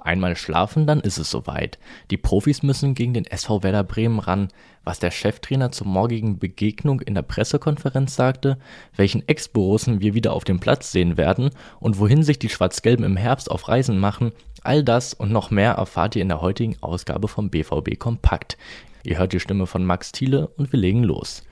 [0.00, 1.78] einmal schlafen, dann ist es soweit.
[2.10, 4.48] Die Profis müssen gegen den SV Werder Bremen ran.
[4.84, 8.58] Was der Cheftrainer zur morgigen Begegnung in der Pressekonferenz sagte,
[8.96, 13.16] welchen Ex-Borussen wir wieder auf dem Platz sehen werden und wohin sich die Schwarz-Gelben im
[13.16, 14.32] Herbst auf Reisen machen,
[14.62, 18.56] all das und noch mehr erfahrt ihr in der heutigen Ausgabe vom BVB Kompakt.
[19.04, 21.42] Ihr hört die Stimme von Max Thiele und wir legen los.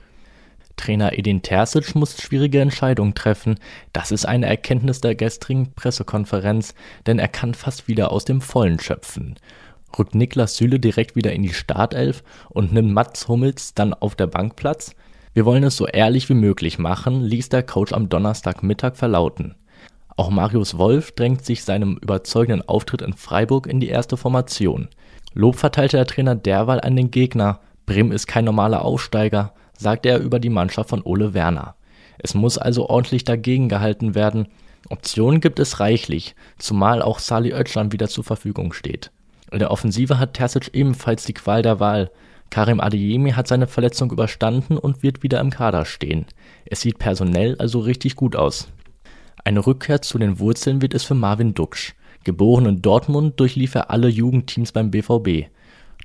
[0.81, 3.59] Trainer Edin Terzic muss schwierige Entscheidungen treffen.
[3.93, 6.73] Das ist eine Erkenntnis der gestrigen Pressekonferenz,
[7.05, 9.35] denn er kann fast wieder aus dem Vollen schöpfen.
[9.97, 14.25] Rückt Niklas Süle direkt wieder in die Startelf und nimmt Mats Hummels dann auf der
[14.25, 14.95] Bank Platz?
[15.33, 19.53] Wir wollen es so ehrlich wie möglich machen, ließ der Coach am Donnerstagmittag verlauten.
[20.17, 24.87] Auch Marius Wolf drängt sich seinem überzeugenden Auftritt in Freiburg in die erste Formation.
[25.35, 27.59] Lob verteilte der Trainer derweil an den Gegner.
[27.85, 31.75] Bremen ist kein normaler Aufsteiger sagte er über die Mannschaft von Ole Werner.
[32.19, 34.47] Es muss also ordentlich dagegen gehalten werden.
[34.89, 39.11] Optionen gibt es reichlich, zumal auch Sali Özcan wieder zur Verfügung steht.
[39.51, 42.11] In der Offensive hat Terzic ebenfalls die Qual der Wahl.
[42.51, 46.25] Karim Adeyemi hat seine Verletzung überstanden und wird wieder im Kader stehen.
[46.65, 48.67] Es sieht personell also richtig gut aus.
[49.43, 51.95] Eine Rückkehr zu den Wurzeln wird es für Marvin Duksch.
[52.23, 55.49] Geboren in Dortmund durchlief er alle Jugendteams beim BVB.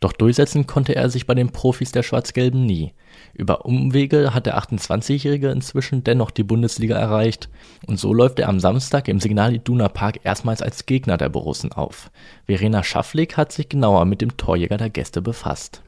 [0.06, 2.92] Doch durchsetzen konnte er sich bei den Profis der Schwarz-Gelben nie.
[3.34, 7.48] Über Umwege hat der 28-Jährige inzwischen dennoch die Bundesliga erreicht
[7.88, 11.72] und so läuft er am Samstag im Signal Iduna Park erstmals als Gegner der Borussen
[11.72, 12.12] auf.
[12.44, 15.82] Verena Schafflik hat sich genauer mit dem Torjäger der Gäste befasst.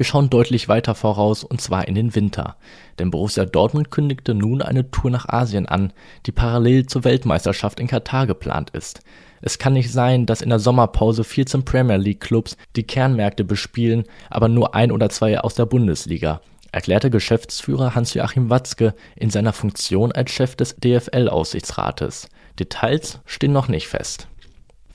[0.00, 2.56] Wir schauen deutlich weiter voraus und zwar in den Winter.
[2.98, 5.92] Denn Borussia Dortmund kündigte nun eine Tour nach Asien an,
[6.24, 9.02] die parallel zur Weltmeisterschaft in Katar geplant ist.
[9.42, 14.04] Es kann nicht sein, dass in der Sommerpause 14 Premier League Clubs die Kernmärkte bespielen,
[14.30, 16.40] aber nur ein oder zwei aus der Bundesliga,
[16.72, 22.30] erklärte Geschäftsführer Hans-Joachim Watzke in seiner Funktion als Chef des DFL-Aufsichtsrates.
[22.58, 24.29] Details stehen noch nicht fest.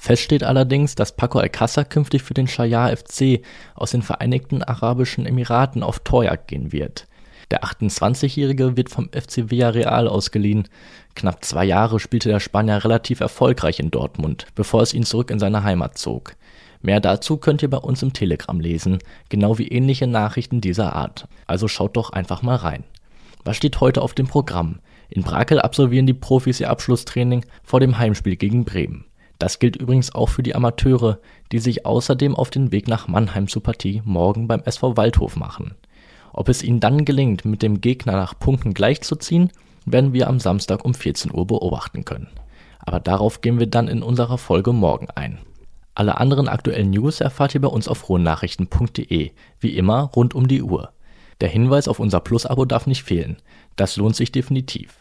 [0.06, 3.42] Fest steht allerdings, dass Paco Alcázar künftig für den Shayar FC
[3.74, 7.08] aus den Vereinigten Arabischen Emiraten auf Torjagd gehen wird.
[7.50, 10.68] Der 28-Jährige wird vom FC Villarreal ausgeliehen.
[11.16, 15.40] Knapp zwei Jahre spielte der Spanier relativ erfolgreich in Dortmund, bevor es ihn zurück in
[15.40, 16.36] seine Heimat zog.
[16.84, 19.00] Mehr dazu könnt ihr bei uns im Telegram lesen,
[19.30, 21.28] genau wie ähnliche Nachrichten dieser Art.
[21.48, 22.84] Also schaut doch einfach mal rein.
[23.44, 24.82] Was steht heute auf dem Programm?
[25.10, 29.06] In Brakel absolvieren die Profis ihr Abschlusstraining vor dem Heimspiel gegen Bremen.
[29.40, 31.20] Das gilt übrigens auch für die Amateure,
[31.52, 35.76] die sich außerdem auf den Weg nach Mannheim zur Partie morgen beim SV Waldhof machen.
[36.34, 39.52] Ob es ihnen dann gelingt, mit dem Gegner nach Punkten gleichzuziehen,
[39.86, 42.30] werden wir am Samstag um 14 Uhr beobachten können.
[42.80, 45.40] Aber darauf gehen wir dann in unserer Folge morgen ein.
[45.96, 50.62] Alle anderen aktuellen News erfahrt ihr bei uns auf ruhnachrichten.de, wie immer rund um die
[50.62, 50.92] Uhr.
[51.42, 53.38] Der Hinweis auf unser Plus-Abo darf nicht fehlen.
[53.76, 55.00] Das lohnt sich definitiv.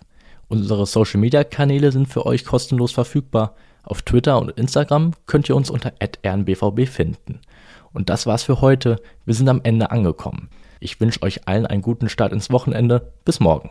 [0.55, 3.57] Unsere Social-Media-Kanäle sind für euch kostenlos verfügbar.
[3.83, 7.41] Auf Twitter und Instagram könnt ihr uns unter rnbvb finden.
[7.93, 9.01] Und das war's für heute.
[9.25, 10.51] Wir sind am Ende angekommen.
[10.79, 13.13] Ich wünsche euch allen einen guten Start ins Wochenende.
[13.25, 13.71] Bis morgen.